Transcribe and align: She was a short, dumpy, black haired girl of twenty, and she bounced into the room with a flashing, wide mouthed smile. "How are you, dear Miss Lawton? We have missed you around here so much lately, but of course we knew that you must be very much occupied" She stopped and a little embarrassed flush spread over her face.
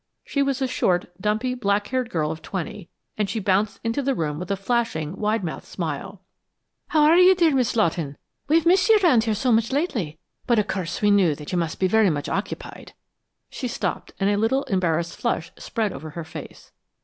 She 0.25 0.41
was 0.41 0.63
a 0.63 0.67
short, 0.67 1.11
dumpy, 1.21 1.53
black 1.53 1.89
haired 1.89 2.09
girl 2.09 2.31
of 2.31 2.41
twenty, 2.41 2.89
and 3.19 3.29
she 3.29 3.39
bounced 3.39 3.79
into 3.83 4.01
the 4.01 4.15
room 4.15 4.39
with 4.39 4.49
a 4.49 4.55
flashing, 4.57 5.15
wide 5.15 5.43
mouthed 5.43 5.67
smile. 5.67 6.23
"How 6.87 7.03
are 7.03 7.17
you, 7.19 7.35
dear 7.35 7.53
Miss 7.53 7.75
Lawton? 7.75 8.17
We 8.47 8.55
have 8.55 8.65
missed 8.65 8.89
you 8.89 8.97
around 9.03 9.25
here 9.25 9.35
so 9.35 9.51
much 9.51 9.71
lately, 9.71 10.17
but 10.47 10.57
of 10.57 10.67
course 10.67 11.03
we 11.03 11.11
knew 11.11 11.35
that 11.35 11.51
you 11.51 11.57
must 11.59 11.79
be 11.79 11.87
very 11.87 12.09
much 12.09 12.27
occupied" 12.27 12.93
She 13.51 13.67
stopped 13.67 14.13
and 14.19 14.27
a 14.27 14.37
little 14.37 14.63
embarrassed 14.63 15.17
flush 15.17 15.51
spread 15.59 15.93
over 15.93 16.09
her 16.09 16.23
face. 16.23 16.71